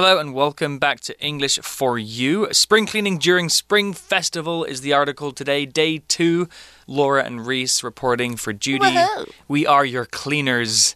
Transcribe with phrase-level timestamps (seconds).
[0.00, 2.46] Hello and welcome back to English for You.
[2.52, 6.48] Spring cleaning during Spring Festival is the article today, day two.
[6.86, 8.84] Laura and Reese reporting for Judy.
[8.84, 9.28] Woohoo.
[9.48, 10.94] We are your cleaners.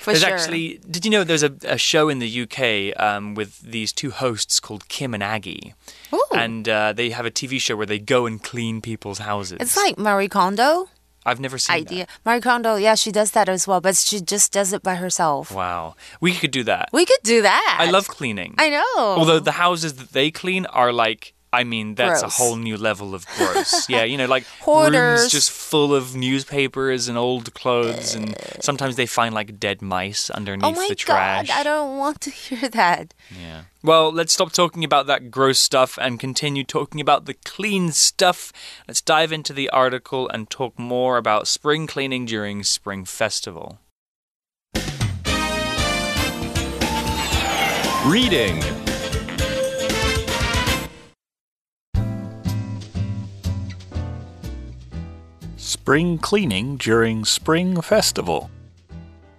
[0.00, 0.34] For there's sure.
[0.34, 4.10] actually, did you know there's a, a show in the UK um, with these two
[4.10, 5.72] hosts called Kim and Aggie?
[6.12, 6.22] Ooh.
[6.34, 9.56] And uh, they have a TV show where they go and clean people's houses.
[9.62, 10.90] It's like Marie Kondo
[11.24, 12.06] I've never seen idea.
[12.24, 15.52] Marie Kondo, yeah, she does that as well, but she just does it by herself.
[15.52, 15.94] Wow.
[16.20, 16.88] We could do that.
[16.92, 17.78] We could do that.
[17.80, 18.54] I love cleaning.
[18.58, 18.84] I know.
[18.96, 22.32] Although the houses that they clean are like, I mean, that's Gross.
[22.32, 23.86] a whole new level of gross.
[23.88, 25.20] yeah, you know, like Hoarders.
[25.20, 28.56] rooms just full of newspapers and old clothes, and eh.
[28.60, 31.48] sometimes they find like dead mice underneath oh my the trash.
[31.48, 33.12] god, I don't want to hear that.
[33.30, 33.64] Yeah.
[33.82, 38.52] Well, let's stop talking about that gross stuff and continue talking about the clean stuff.
[38.88, 43.78] Let's dive into the article and talk more about spring cleaning during Spring Festival.
[48.06, 48.81] Reading.
[55.72, 58.50] Spring cleaning during Spring Festival.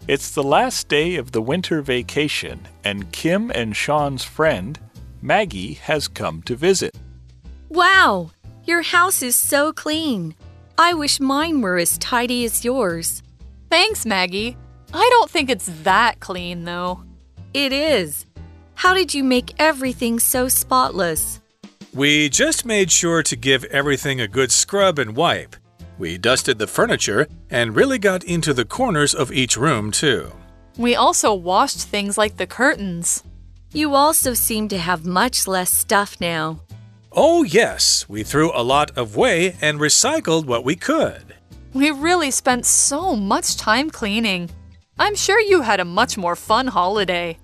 [0.08, 4.80] It's the last day of the winter vacation, and Kim and Sean's friend,
[5.22, 6.98] Maggie, has come to visit.
[7.70, 8.32] Wow,
[8.66, 10.34] your house is so clean.
[10.76, 13.22] I wish mine were as tidy as yours.
[13.70, 14.58] Thanks, Maggie.
[14.92, 17.04] I don't think it's that clean, though.
[17.54, 18.26] It is.
[18.74, 21.40] How did you make everything so spotless?
[21.94, 25.58] We just made sure to give everything a good scrub and wipe.
[26.04, 30.34] We dusted the furniture and really got into the corners of each room, too.
[30.78, 33.24] We also washed things like the curtains.
[33.72, 36.60] You also seem to have much less stuff now.
[37.14, 41.36] Oh, yes, we threw a lot of away and recycled what we could.
[41.74, 44.50] We really spent so much time cleaning.
[45.00, 47.38] I'm sure you had a much more fun holiday.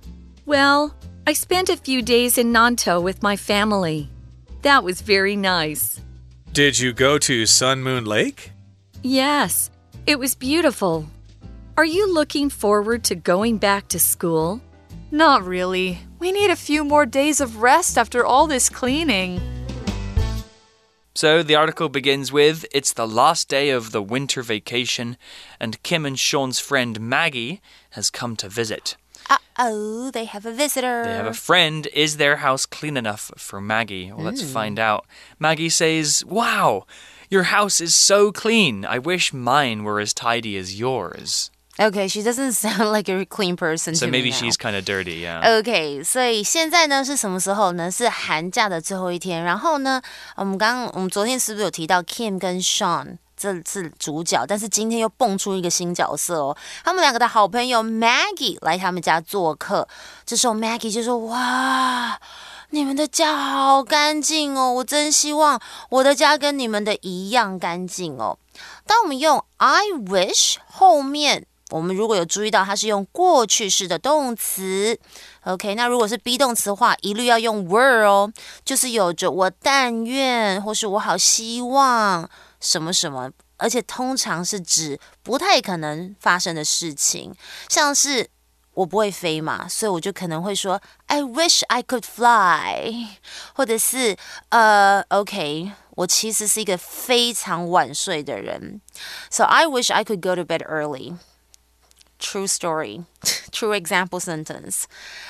[0.45, 0.93] Well,
[1.25, 4.09] I spent a few days in Nantou with my family.
[4.63, 6.01] That was very nice.
[6.59, 8.51] Did you go to Sun Moon Lake?
[9.01, 9.71] Yes,
[10.05, 11.07] it was beautiful.
[11.77, 14.59] Are you looking forward to going back to school?
[15.09, 15.99] Not really.
[16.19, 19.39] We need a few more days of rest after all this cleaning.
[21.15, 25.15] So the article begins with It's the last day of the winter vacation,
[25.61, 28.97] and Kim and Sean's friend Maggie has come to visit
[29.30, 31.04] Uh oh, they have a visitor.
[31.04, 31.86] They have a friend.
[31.94, 34.12] Is their house clean enough for Maggie?
[34.12, 35.06] Well, let's find out.
[35.38, 36.86] Maggie says, Wow,
[37.30, 38.84] your house is so clean.
[38.84, 41.50] I wish mine were as tidy as yours.
[41.80, 44.36] Okay, she doesn't sound like a clean person So to maybe me now.
[44.36, 45.58] she's kind of dirty, yeah.
[45.58, 47.90] OK，所以现在呢是什么时候呢？
[47.90, 49.42] 是寒假的最后一天。
[49.42, 50.00] 然后呢，
[50.36, 54.45] 我们刚刚我们昨天是不是有提到 Kim 跟 Sean 这是主角？
[54.45, 59.87] 但是今天又蹦出一个新角色哦，他们两个的好朋友 Maggie 来他们家做客。
[60.25, 62.19] 这时候 Maggie 就说：“哇。”
[62.71, 64.71] 你们的家好干净哦！
[64.73, 68.37] 我真希望我的家跟你们的一样干净哦。
[68.85, 74.99] 当我们用 I wish 后面，我们如果有注意到它是用过去式的动词
[75.45, 78.31] ，OK，那如果是 be 动词的话，一律要用 were 哦，
[78.63, 82.29] 就是有着我但愿或是我好希望
[82.60, 87.34] 什么什么，而且通常是指不太可能发生的事情，
[87.68, 88.30] 像是。
[88.74, 93.06] 我不会飞嘛，所以我就可能会说 I wish I could fly，
[93.54, 94.16] 或者是
[94.48, 98.80] 呃，OK，我其实是一个非常晚睡的人，
[99.30, 103.04] So I wish I could go to bed early。True story,
[103.52, 104.86] true example sentence.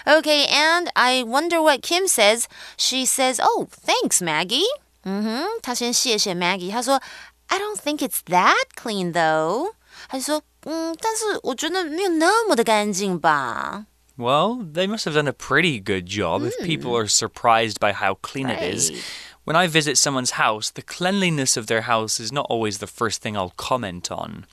[0.06, 2.44] Okay, and I wonder what Kim says.
[2.78, 4.65] She says, "Oh, thanks, Maggie."
[5.04, 6.70] 嗯哼，她先谢谢 Maggie。
[6.70, 7.00] 她说，"
[7.48, 9.75] I don't think it's that clean though."
[10.09, 13.87] 她就说，嗯，但是我觉得没有那么的干净吧。
[14.16, 18.15] Well, they must have done a pretty good job if people are surprised by how
[18.22, 18.91] clean it is.
[18.91, 19.03] Right.
[19.44, 23.20] When I visit someone's house, the cleanliness of their house is not always the first
[23.20, 24.47] thing I'll comment on.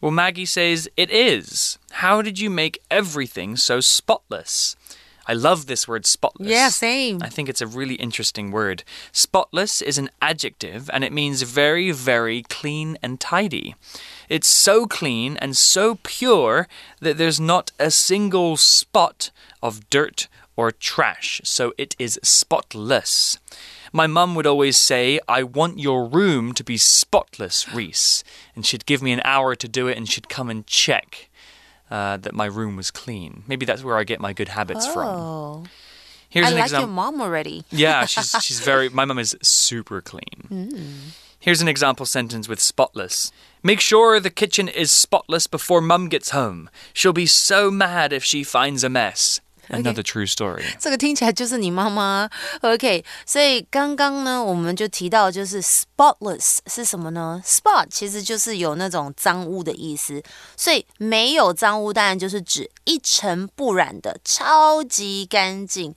[0.00, 1.78] Well, Maggie says, It is.
[2.04, 4.76] How did you make everything so spotless?
[5.25, 6.49] I love this word spotless.
[6.49, 7.21] Yeah, same.
[7.21, 8.83] I think it's a really interesting word.
[9.11, 13.75] Spotless is an adjective and it means very, very clean and tidy.
[14.29, 16.67] It's so clean and so pure
[16.99, 19.31] that there's not a single spot
[19.61, 23.39] of dirt or trash, so it is spotless.
[23.91, 28.23] My mum would always say, I want your room to be spotless, Reese.
[28.55, 31.29] And she'd give me an hour to do it and she'd come and check
[31.93, 33.43] uh, that my room was clean.
[33.47, 35.07] Maybe that's where I get my good habits from.
[35.07, 35.63] Oh,
[36.27, 36.87] Here's I an like example.
[36.89, 37.63] your mom already.
[37.69, 38.89] Yeah, she's she's very.
[38.89, 40.39] My mum is super clean.
[41.39, 43.31] Here's an example sentence with spotless.
[43.61, 46.69] Make sure the kitchen is spotless before mum gets home.
[46.93, 49.39] She'll be so mad if she finds a mess.
[49.69, 50.63] Another true story.
[50.79, 52.29] 这个听起来就是你妈妈。
[52.61, 60.21] OK，所以刚刚呢，我们就提到就是 spotless 是什么呢？spot 其实就是有那种脏污的意思，
[60.57, 65.95] 所以没有脏污当然就是指一尘不染的，超级干净。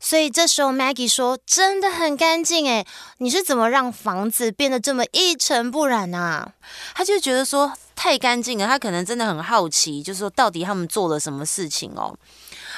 [0.00, 2.86] 所以这时候 Maggie 说：“真的很干净诶，
[3.18, 6.52] 你是怎么让房子变得这么一尘不染啊？”
[6.94, 12.14] 他就觉得说太干净了，他可能真的很好奇，就是说到底他们做了什么事情哦。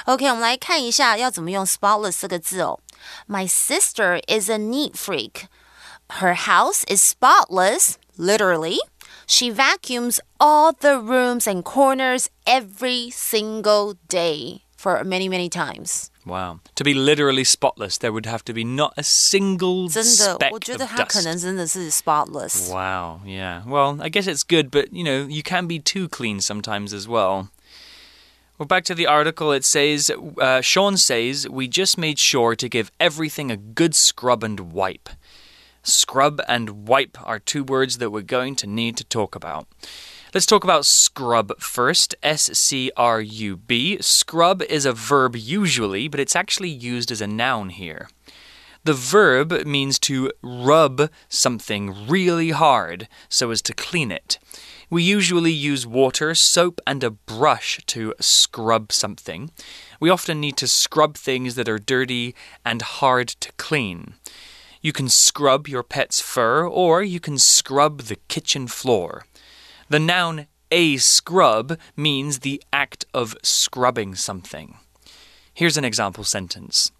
[0.06, 2.78] OK，我们来看一下要怎么用 spotless 这个字哦。
[3.28, 5.46] My sister is a neat freak.
[6.20, 8.78] Her house is spotless, literally.
[9.26, 16.10] She vacuums all the rooms and corners every single day for many, many times.
[16.26, 16.60] Wow.
[16.76, 20.72] To be literally spotless, there would have to be not a single 真的， speck 我觉
[20.72, 21.24] of 得他可 dust.
[21.24, 22.68] 能真的是 spotless。
[22.70, 23.64] Wow, yeah.
[23.66, 27.08] Well, I guess it's good, but you know, you can be too clean sometimes as
[27.08, 27.48] well.
[28.57, 30.09] Well, back to the article, it says
[30.39, 35.09] uh, Sean says, We just made sure to give everything a good scrub and wipe.
[35.83, 39.67] Scrub and wipe are two words that we're going to need to talk about.
[40.33, 42.15] Let's talk about scrub first.
[42.23, 43.99] S C R U B.
[44.01, 48.09] Scrub is a verb usually, but it's actually used as a noun here.
[48.83, 54.39] The verb means to rub something really hard so as to clean it.
[54.89, 59.51] We usually use water, soap, and a brush to scrub something.
[59.99, 64.13] We often need to scrub things that are dirty and hard to clean.
[64.81, 69.25] You can scrub your pet's fur, or you can scrub the kitchen floor.
[69.89, 74.77] The noun a scrub means the act of scrubbing something.
[75.53, 76.91] Here's an example sentence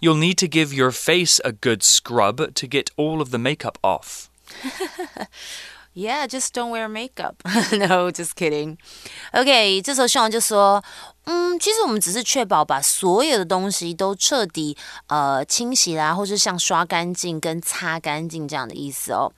[0.00, 3.78] You'll need to give your face a good scrub to get all of the makeup
[3.84, 4.30] off.
[5.98, 7.34] Yeah, just don't wear makeup.
[7.72, 8.76] no, just kidding.
[9.32, 10.80] OK，这时候希望就说，
[11.24, 14.76] 嗯，其实我们只是确保把所有的东西都彻底
[15.08, 19.32] 呃清洗啦，或是像刷干净跟擦干净这样的意思哦。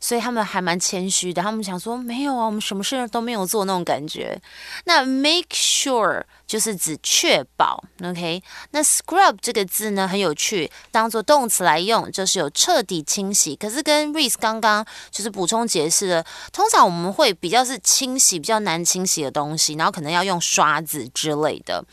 [0.00, 4.40] 所以他们还蛮谦虚的，他们想说没有啊，我们什么事都没有做那种感觉。
[4.86, 8.43] 那 make sure 就是指确保，OK？
[8.71, 13.55] 那 scrub 这个字呢很有趣，当做动词来用，就是有彻底清洗。
[13.55, 21.83] 可是跟 Reese 刚刚就是补充解释了，通常我们会比较是清洗比较难清洗的东西，然后可能要用刷子之类的。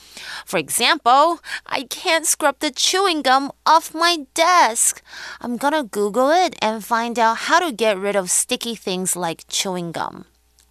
[0.47, 4.97] For example, I can't scrub the chewing gum off my desk.
[5.41, 9.45] I'm gonna Google it and find out how to get rid of sticky things like
[9.49, 10.25] chewing gum.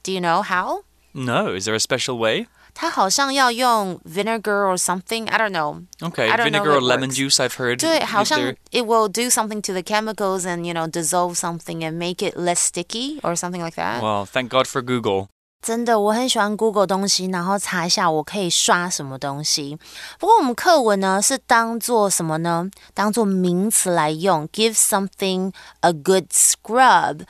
[0.04, 0.84] Do you know how?
[1.14, 2.48] No, is there a special way?
[2.74, 5.28] 它好像要用 vinegar or something.
[5.30, 5.84] I don't know.
[6.00, 7.16] Okay, I don't know vinegar how or it lemon works.
[7.18, 7.80] juice, I've heard.
[7.80, 11.36] 对，好 if 像 they're- it will do something to the chemicals and you know dissolve
[11.36, 14.02] something and make it less sticky or something like that.
[14.02, 15.28] Well, thank God for Google.
[15.62, 19.78] 真的，我很喜欢 Google 东西，然后查一下我可以刷什么东西。
[20.18, 22.70] 不过我们课文呢是当做什么呢？
[22.94, 25.52] 当做名词来用，give something
[25.82, 27.24] a good scrub。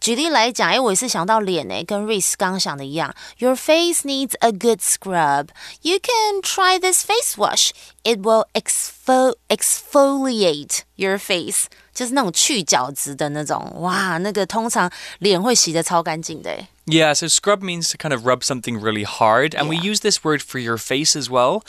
[0.00, 3.14] 举例来讲，哎，我也是想到脸诶，跟 Reese 刚刚想的一样。
[3.38, 5.48] Your face needs a good scrub.
[5.82, 7.70] You can try this face wash.
[8.04, 13.72] It will exfol exfoliate your face，就是那种去角质的那种。
[13.80, 16.68] 哇，那个通常脸会洗的超干净的诶。
[16.86, 19.90] Yeah, so scrub means to kind of rub something really hard, and we Yeah.
[19.90, 21.62] use this word for your face as well.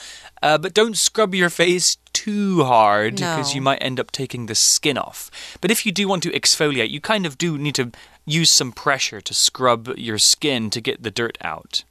[0.44, 3.55] Uh, but don't scrub your face too hard because No.
[3.57, 5.31] you might end up taking the skin off.
[5.61, 7.91] But if you do want to exfoliate, you kind of do need to
[8.25, 11.85] use some pressure to scrub your skin to get the dirt out.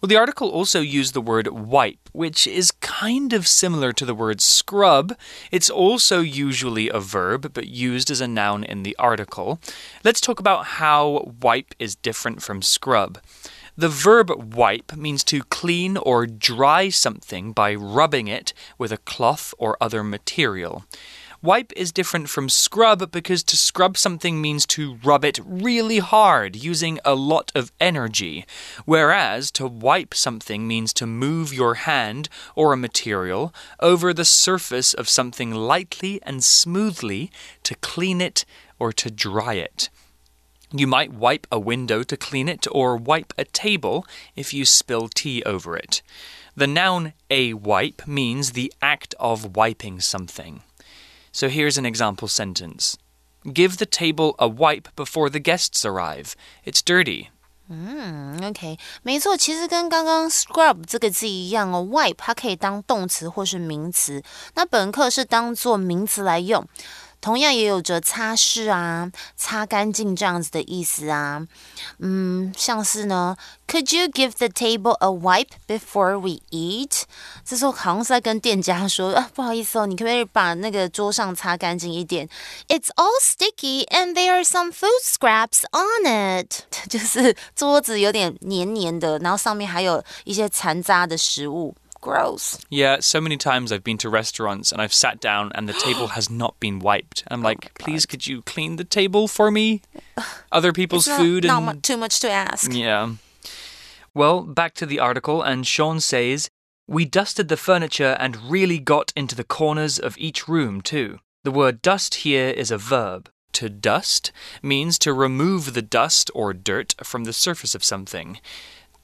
[0.00, 4.16] Well, the article also used the word wipe, which is kind of similar to the
[4.16, 5.16] word scrub.
[5.52, 9.60] It's also usually a verb, but used as a noun in the article.
[10.02, 13.18] Let's talk about how wipe is different from scrub.
[13.74, 19.54] The verb wipe means to clean or dry something by rubbing it with a cloth
[19.56, 20.84] or other material.
[21.40, 26.54] Wipe is different from scrub because to scrub something means to rub it really hard
[26.54, 28.44] using a lot of energy,
[28.84, 34.92] whereas to wipe something means to move your hand or a material over the surface
[34.92, 37.30] of something lightly and smoothly
[37.62, 38.44] to clean it
[38.78, 39.88] or to dry it.
[40.71, 45.07] You might wipe a window to clean it or wipe a table if you spill
[45.07, 46.01] tea over it.
[46.57, 50.61] The noun a wipe means the act of wiping something.
[51.31, 52.97] So here's an example sentence
[53.45, 56.35] Give the table a wipe before the guests arrive.
[56.65, 57.29] It's dirty.
[57.69, 64.23] 嗯，OK，没错，其实跟刚刚 scrub 这个字一样哦，wipe 它可以当动词或是名词。
[64.55, 66.65] 那本课是当做名词来用。
[67.22, 71.46] 同样也有着擦拭啊、擦干净这样子的意思啊。
[72.00, 73.36] 嗯，像是呢
[73.68, 77.04] ，Could you give the table a wipe before we eat？
[77.44, 82.28] 这时候好像是在跟店家说啊，不好意思哦，你可不可以把那个桌上擦干净一点
[82.66, 86.64] ？It's all sticky and there are some food scraps on it。
[86.90, 91.74] 就是桌子有点黏黏的，然后上面还有一些残渣的食物。
[92.02, 92.58] Gross.
[92.68, 96.08] Yeah, so many times I've been to restaurants and I've sat down and the table
[96.08, 97.22] has not been wiped.
[97.28, 99.82] I'm oh like, please, could you clean the table for me?
[100.52, 102.70] Other people's not- food not and mu- too much to ask.
[102.74, 103.12] Yeah.
[104.14, 106.50] Well, back to the article, and Sean says,
[106.86, 111.20] We dusted the furniture and really got into the corners of each room, too.
[111.44, 113.30] The word dust here is a verb.
[113.54, 114.32] To dust
[114.62, 118.38] means to remove the dust or dirt from the surface of something.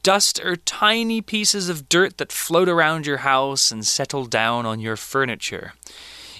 [0.08, 4.80] Dust are tiny pieces of dirt that float around your house and settle down on
[4.80, 5.74] your furniture.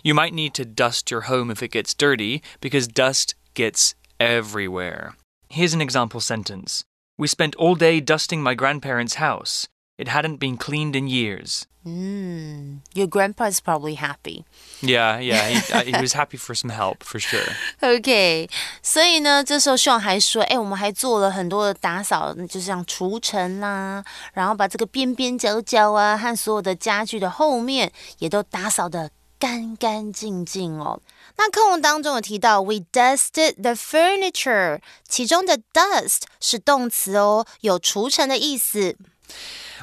[0.03, 5.17] You might need to dust your home if it gets dirty because dust gets everywhere.
[5.51, 6.83] Here's an example sentence
[7.19, 9.69] We spent all day dusting my grandparents' house.
[9.98, 11.68] It hadn't been cleaned in years.
[11.86, 14.44] Mm, your grandpa is probably happy.
[14.82, 17.46] Yeah, yeah, he, uh, he was happy for some help, for sure.
[17.82, 18.50] OK，
[18.82, 31.02] 所以呢，这时候 Sean 还说，哎，我们还做了很多的打扫，就像除尘啦，然后把这个边边角角啊和所有的家具的后面也都打扫的干干净净哦。
[31.38, 38.96] 那课文当中有提到，we dusted the furniture，其中的 dust 是动词哦，有除尘的意思。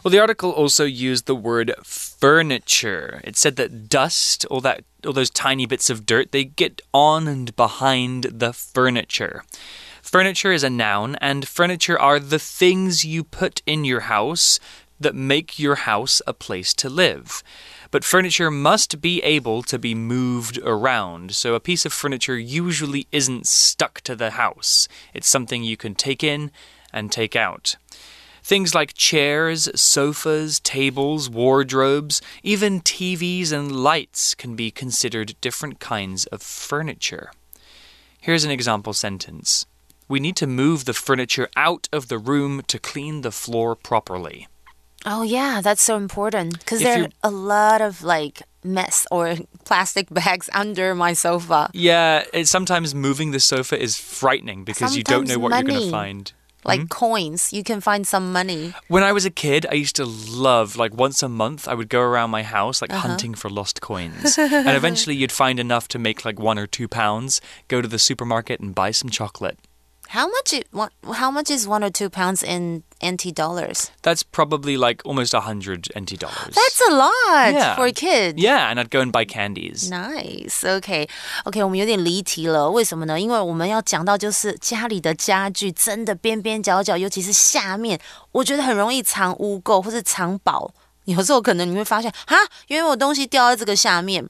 [0.03, 3.21] Well, the article also used the word furniture.
[3.23, 7.27] It said that dust, all that, all those tiny bits of dirt, they get on
[7.27, 9.43] and behind the furniture.
[10.01, 14.59] Furniture is a noun, and furniture are the things you put in your house
[14.99, 17.43] that make your house a place to live.
[17.91, 23.07] But furniture must be able to be moved around, so a piece of furniture usually
[23.11, 24.87] isn't stuck to the house.
[25.13, 26.51] It's something you can take in
[26.93, 27.75] and take out.
[28.45, 36.27] Things like chairs, sofas, tables, wardrobes, even TVs and lights can be considered different kinds
[36.27, 37.31] of furniture.
[38.21, 39.65] Here's an example sentence
[40.07, 44.47] We need to move the furniture out of the room to clean the floor properly.
[45.07, 50.07] Oh yeah, that's so important because there are a lot of like mess or plastic
[50.11, 51.71] bags under my sofa.
[51.73, 55.79] Yeah, it, sometimes moving the sofa is frightening because you don't know Sometimes what you're
[55.79, 56.33] going to find.
[56.65, 58.73] Like coins, you can find some money.
[58.87, 61.89] When I was a kid, I used to love, like, once a month, I would
[61.89, 63.07] go around my house, like, Uh-huh.
[63.07, 64.37] hunting for lost coins.
[64.37, 67.99] and eventually, you'd find enough to make, like, one or two pounds, go to the
[67.99, 69.59] supermarket and buy some chocolate.
[70.14, 70.52] How much?
[70.52, 73.92] It, what, how much is one or two pounds in NT dollars?
[74.02, 76.52] That's probably, like, almost a hundred NT dollars.
[76.52, 77.76] That's a lot Yeah.
[77.76, 78.36] for a kid.
[78.36, 79.88] Yeah, and I'd go and buy candies.
[79.88, 80.64] Nice.
[80.64, 81.08] OK,
[81.44, 82.68] OK，我们有点离题了。
[82.68, 83.20] 为什么呢？
[83.20, 88.00] 因为我们要讲到就是家里的家具真的边边角角，尤其是下面，
[88.32, 90.74] 我觉得很容易藏污垢或是藏宝。
[91.05, 92.35] 有时候可能你会发现，哈，
[92.67, 94.27] 因为我东西掉在这个下面。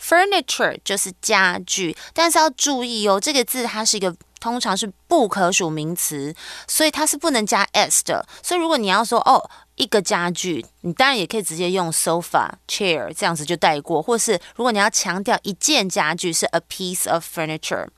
[0.00, 6.32] Furniture 就是家具，但是要注意哦，这个字它是一个通常是不可数名词，
[6.68, 8.24] 所以它是不能加 s 的。
[8.40, 17.88] 所以如果你要说哦一个家具，你当然也可以直接用 sofa、chair 这样子就带过，或是如果你要强调一件家具是 a piece of furniture。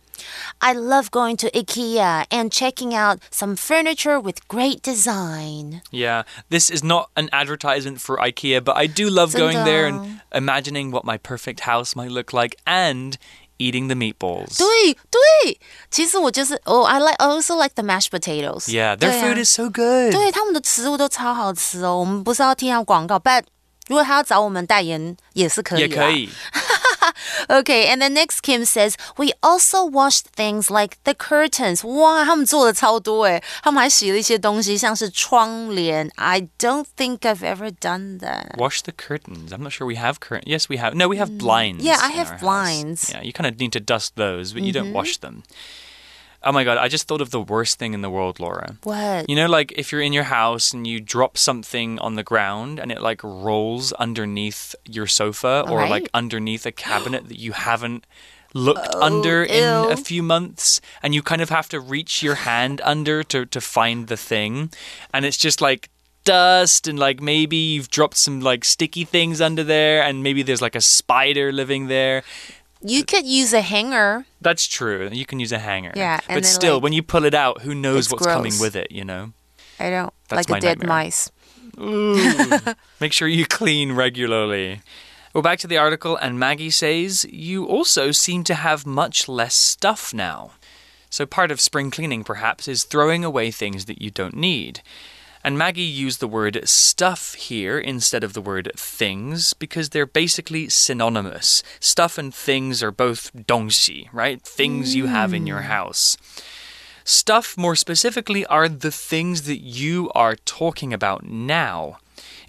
[0.61, 5.81] I love going to IKEA and checking out some furniture with great design.
[5.91, 9.99] Yeah, this is not an advertisement for IKEA, but I do love going there and
[9.99, 10.21] 真的。
[10.31, 13.15] imagining what my perfect house might look like and
[13.57, 14.57] eating the meatballs.
[14.57, 15.59] 对对，
[15.91, 18.69] 其实我就是哦、i like I also like the mashed potatoes.
[18.69, 20.11] Yeah, their 对啊 food is so good.
[20.13, 21.97] 对他们的食物都超好吃哦。
[21.97, 23.43] 我们不是要听他广告，but
[23.87, 25.87] 如果他要找我们代言也是可以啦。
[25.87, 26.29] 也可以。
[27.49, 31.85] Okay, and then next Kim says we also washed things like the curtains.
[31.85, 36.11] 哇，他们做的超多诶，他们还洗了一些东西，像是窗帘。
[36.15, 38.57] I don't think I've ever done that.
[38.57, 39.49] Wash the curtains.
[39.49, 40.47] I'm not sure we have curtains.
[40.47, 40.93] Yes, we have.
[40.95, 41.81] No, we have blinds.
[41.81, 41.85] Mm.
[41.85, 42.41] Yeah, I in have our house.
[42.41, 43.03] blinds.
[43.05, 43.17] Mm-hmm.
[43.17, 45.43] Yeah, you kind of need to dust those, but you don't wash them.
[46.42, 48.76] Oh my god, I just thought of the worst thing in the world, Laura.
[48.82, 49.28] What?
[49.28, 52.78] You know, like if you're in your house and you drop something on the ground
[52.78, 58.06] and it like rolls underneath your sofa or like underneath a cabinet that you haven't
[58.54, 62.22] looked under oh, in a Oh, few months and you kind of have to reach
[62.22, 64.70] your hand under to, to find the thing
[65.14, 65.88] and it's just like
[66.24, 70.60] dust and like maybe you've dropped some like sticky things under there and maybe there's
[70.60, 72.24] like a spider living there
[72.82, 74.24] You could use a hanger.
[74.40, 77.34] that's true you can use a hanger Yeah, but still like, when you pull it
[77.34, 79.32] out who knows what's coming with it you know
[79.78, 80.88] I don't That's like my a dead nightmare.
[80.88, 81.30] mice.
[83.00, 84.82] Make sure you clean regularly.
[85.32, 89.54] Well, back to the article, and Maggie says, You also seem to have much less
[89.54, 90.52] stuff now.
[91.08, 94.82] So, part of spring cleaning, perhaps, is throwing away things that you don't need.
[95.42, 100.68] And Maggie used the word stuff here instead of the word things because they're basically
[100.68, 101.62] synonymous.
[101.80, 104.42] Stuff and things are both dongxi, right?
[104.42, 105.64] Things you have in your mm.
[105.64, 106.16] house.
[107.04, 111.98] Stuff, more specifically, are the things that you are talking about now.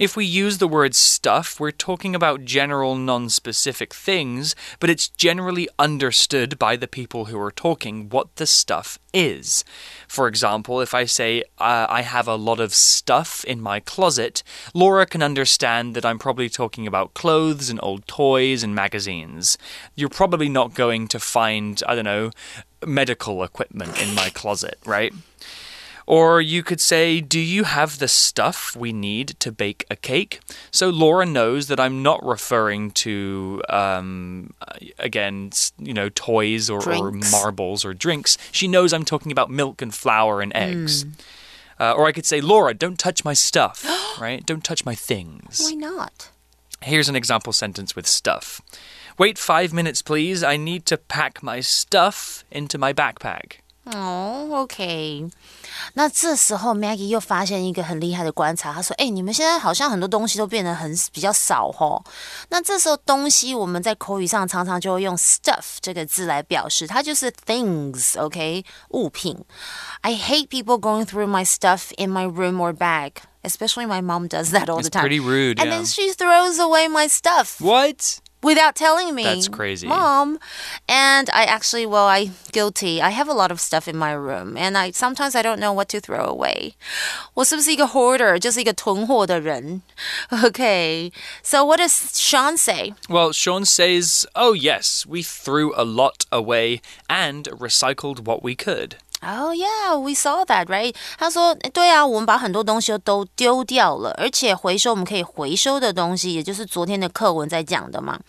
[0.01, 5.08] If we use the word stuff, we're talking about general, non specific things, but it's
[5.08, 9.63] generally understood by the people who are talking what the stuff is.
[10.08, 14.41] For example, if I say, uh, I have a lot of stuff in my closet,
[14.74, 19.55] Laura can understand that I'm probably talking about clothes and old toys and magazines.
[19.96, 22.31] You're probably not going to find, I don't know,
[22.84, 25.13] medical equipment in my closet, right?
[26.08, 30.39] Or you could say, Do you have the stuff we need to bake a cake?
[30.72, 34.53] So Laura knows that I'm not referring to, um,
[35.00, 38.38] again, you know, toys or, or, marbles or drinks.
[38.51, 41.05] She knows I'm talking about milk and flour and eggs.
[41.05, 41.20] Mm.
[41.79, 43.84] Uh, or I could say, Laura, don't touch my stuff,
[44.22, 44.46] right?
[44.46, 45.62] Don't touch my things.
[45.62, 46.29] Why not?
[46.84, 48.62] Here's an example sentence with stuff.
[49.17, 50.43] Wait five minutes, please.
[50.43, 53.58] I need to pack my stuff into my backpack.
[53.86, 55.28] Oh, OK。
[55.96, 62.04] 那这时候 Maggie 又发现一个很厉害的观察，他说：“哎，你们现在好像很多东西都变得很比较少哦。
[62.50, 69.44] 那这时候东西我们在口语上常常就会用 stuff 这个字来表示，它就是 things，OK，物品。
[70.02, 73.14] I hate people going through my stuff in my room or bag.
[73.44, 75.02] Especially my mom does that all the time.
[75.02, 75.60] Pretty rude.
[75.60, 75.78] And yeah.
[75.78, 77.60] then she throws away my stuff.
[77.60, 78.20] What?
[78.43, 79.25] without telling me.
[79.25, 79.87] That's crazy.
[79.88, 80.38] Mom.
[80.88, 83.03] And I actually, well, I guilty.
[83.03, 85.73] I have a lot of stuff in my room and I sometimes I don't know
[85.73, 86.75] what to throw away.
[87.35, 88.38] 我是不是一个 hoarder?
[90.47, 91.12] Okay.
[91.43, 92.95] So what does Sean say?
[93.09, 98.97] Well, Sean says, "Oh yes, we threw a lot away and recycled what we could."
[99.24, 100.96] Oh yeah, we saw that, right?
[101.18, 108.20] 他说，对啊，我们把很多东西都丢掉了，而且回收我们可以回收的东西，也就是昨天的课文在讲的嘛。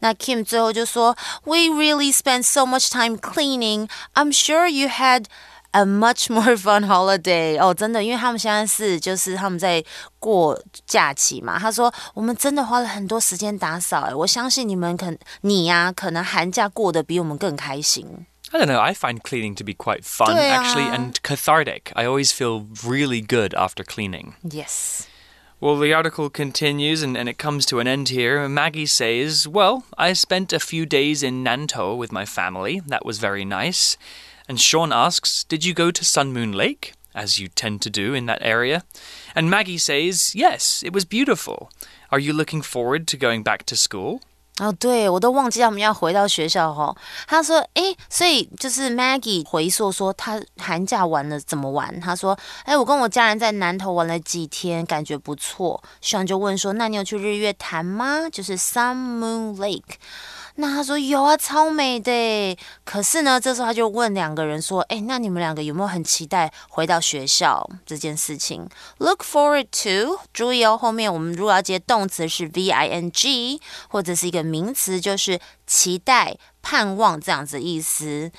[0.00, 3.88] 那 Kim 最后就说，We really spent so much time cleaning.
[4.14, 5.26] I'm sure you had
[5.70, 7.56] a much more fun holiday.
[7.62, 9.84] 哦，真的，因为他们现在是就是他们在
[10.18, 11.56] 过假期嘛。
[11.56, 14.00] 他说，我们真的花了很多时间打扫。
[14.00, 18.26] 哎，我相信你们可你呀，可能寒假过得比我们更开心。
[18.52, 18.80] I don't know.
[18.80, 21.90] I find cleaning to be quite fun, actually, and cathartic.
[21.96, 24.34] I always feel really good after cleaning.
[24.42, 25.08] Yes.
[25.58, 28.48] Well, the article continues and, and it comes to an end here.
[28.48, 32.80] Maggie says, Well, I spent a few days in Nantou with my family.
[32.80, 33.96] That was very nice.
[34.48, 36.94] And Sean asks, Did you go to Sun Moon Lake?
[37.14, 38.84] As you tend to do in that area.
[39.36, 41.70] And Maggie says, Yes, it was beautiful.
[42.10, 44.20] Are you looking forward to going back to school?
[44.60, 46.94] 哦，对我都忘记他们要回到学校哈。
[47.26, 51.98] 他说，诶，所以就是 Maggie 回溯说他寒假玩了怎么玩。
[52.00, 55.82] 他说，诶，我跟我家人在南头玩了几天，感觉不错。
[56.02, 58.28] 希望就问说，那你有去日月潭吗？
[58.30, 59.94] 就是 Sun Moon Lake。
[60.56, 62.56] 那他说有啊，超美的。
[62.84, 76.36] 可是呢，这时候他就问两个人说：“哎，那你们两个有没有很期待回到学校这件事情？”Look forward to，注意哦，后面我们如果要接动词是 v i n g，或者是一个名词就是期待。
[76.61, 78.31] 盼望这样子意思，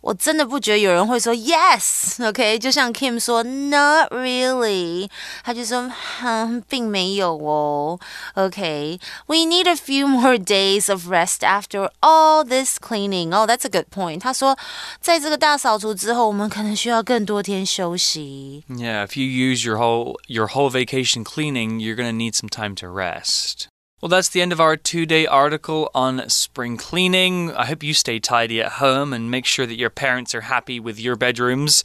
[0.00, 2.58] 我真的不觉得有人会说 yes，OK，、okay?
[2.58, 5.10] 就像 Kim 说 not really，
[5.44, 7.98] 他就说哼，并没有哦，
[8.34, 9.46] OK，we、okay?
[9.46, 13.34] need a few more days of rest after all this cleaning。
[13.34, 14.20] 哦、oh,，that's a good point。
[14.20, 14.56] 他说，
[15.00, 18.64] 在这个大扫除之后，我们可能需要更多天休息。
[18.68, 22.88] Yeah, if you use your whole your whole vacation cleaning, you're gonna need some time to
[22.88, 23.66] rest.
[24.01, 27.51] Well, that's the end of our two day article on spring cleaning.
[27.51, 30.79] I hope you stay tidy at home and make sure that your parents are happy
[30.79, 31.83] with your bedrooms.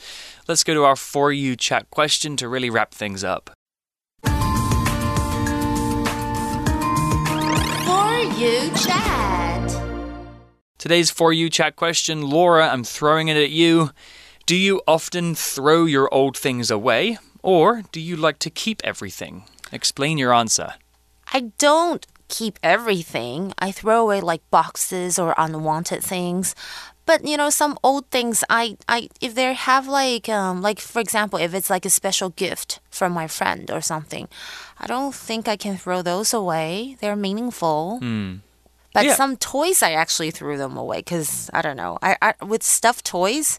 [0.48, 3.50] Let's go to our For You chat question to really wrap things up.
[4.24, 4.32] For
[8.40, 9.78] You chat.
[10.78, 13.90] Today's For You chat question, Laura, I'm throwing it at you.
[14.46, 19.44] Do you often throw your old things away, or do you like to keep everything?
[19.70, 20.76] Explain your answer.
[21.36, 23.52] I don't keep everything.
[23.58, 26.54] I throw away like boxes or unwanted things.
[27.04, 30.98] But you know, some old things I, I if they have like um like for
[30.98, 34.28] example, if it's like a special gift from my friend or something,
[34.80, 36.96] I don't think I can throw those away.
[37.00, 38.00] They're meaningful.
[38.02, 38.40] Mm.
[38.94, 39.14] But yeah.
[39.14, 41.98] some toys I actually threw them away because I don't know.
[42.00, 43.58] I, I with stuffed toys,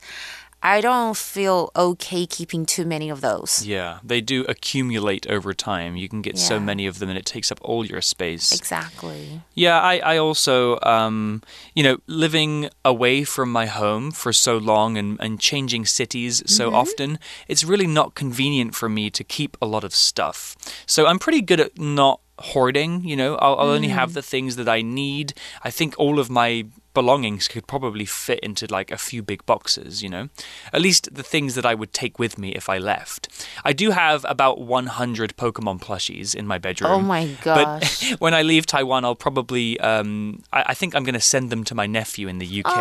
[0.62, 3.66] I don't feel okay keeping too many of those.
[3.66, 5.96] Yeah, they do accumulate over time.
[5.96, 8.52] You can get so many of them and it takes up all your space.
[8.52, 9.42] Exactly.
[9.54, 11.44] Yeah, I, I also, um,
[11.76, 16.74] you know, living away from my home for so long and, and changing cities so
[16.74, 20.58] often, it's really not convenient for me to keep a lot of stuff.
[20.86, 24.56] So I'm pretty good at not hoarding, you know, I'll, I'll only have the things
[24.58, 25.34] that I need.
[25.64, 26.66] I think all of my
[27.02, 30.30] belongings could probably fit into like a few big boxes, you know?
[30.74, 33.22] At least the things that I would take with me if I left.
[33.64, 36.92] I do have about 100 Pokemon plushies in my bedroom.
[36.92, 38.16] Oh my But gosh.
[38.24, 41.64] when I leave Taiwan, I'll probably, um, I, I think I'm going to send them
[41.66, 42.76] to my nephew in the UK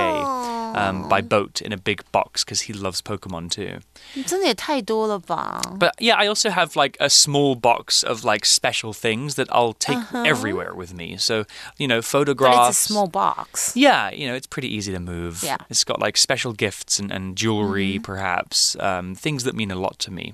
[0.66, 3.80] um, by boat in a big box because he loves Pokemon too.
[4.26, 5.62] 真的也太多了吧？
[5.80, 9.74] But yeah, I also have like a small box of like special things that I'll
[9.74, 11.18] take everywhere with me.
[11.18, 11.46] So,
[11.78, 12.70] you know, But photographs.
[12.70, 13.74] it's a small box.
[13.76, 15.44] Yeah, you know, it's pretty easy to move.
[15.44, 15.58] Yeah.
[15.70, 19.98] It's got like special gifts and, and jewelry, perhaps, um, things that mean a lot
[20.00, 20.34] to me.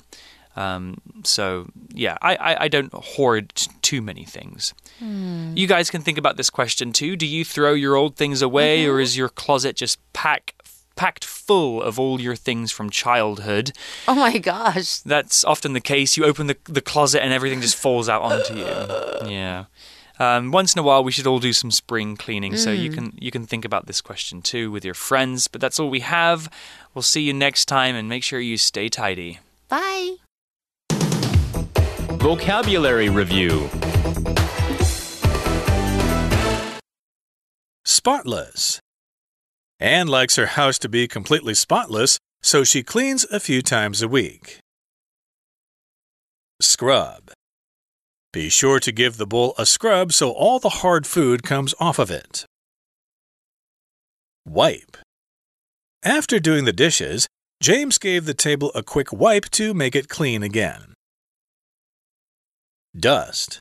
[0.55, 4.75] Um, so, yeah, I, I, I don't hoard too many things.
[5.01, 7.17] You guys can think about this question too.
[7.17, 10.55] Do you throw your old things away, or is your closet just pack,
[10.95, 13.73] packed full of all your things from childhood?
[14.07, 14.99] Oh my gosh.
[14.99, 16.17] That's often the case.
[16.17, 19.29] You open the, the closet and everything just falls out onto you.
[19.33, 19.65] Yeah.
[20.19, 22.57] Um, once in a while, we should all do some spring cleaning.
[22.57, 25.49] So you can you can think about this question too with your friends.
[25.49, 26.51] But that's all we have.
[26.95, 29.41] We'll see you next time, and make sure you stay tidy.
[29.69, 30.17] Bye.
[32.23, 33.69] Vocabulary Review
[37.85, 38.79] Spotless.
[39.81, 44.07] Anne likes her house to be completely spotless, so she cleans a few times a
[44.07, 44.61] week.
[46.61, 47.33] Scrub.
[48.33, 51.99] Be sure to give the bowl a scrub so all the hard food comes off
[51.99, 52.47] of it.
[54.47, 54.97] Wipe.
[56.05, 57.27] After doing the dishes,
[57.61, 60.92] James gave the table a quick wipe to make it clean again.
[62.99, 63.59] Dust.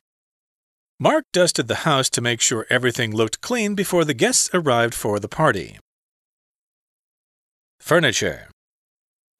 [1.00, 5.18] Mark dusted the house to make sure everything looked clean before the guests arrived for
[5.18, 5.78] the party.
[7.80, 8.48] Furniture.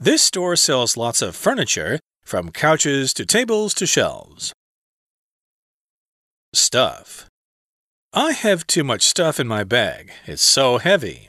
[0.00, 4.52] This store sells lots of furniture, from couches to tables to shelves.
[6.55, 7.26] Stuff.
[8.12, 10.11] I have too much stuff in my bag.
[10.26, 11.28] It's so heavy.